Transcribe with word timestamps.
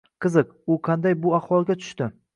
Qiziq, 0.25 0.55
u 0.75 0.77
qanday 0.87 1.19
bu 1.27 1.37
ahvolga 1.41 1.77
tushdi 1.83 2.13